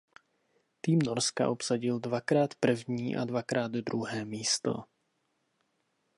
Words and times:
Tým 0.81 0.99
Norska 1.01 1.49
obsadil 1.49 1.99
dvakrát 1.99 2.55
první 2.55 3.15
a 3.15 3.25
dvakrát 3.25 3.71
druhé 3.71 4.25
místo. 4.25 4.73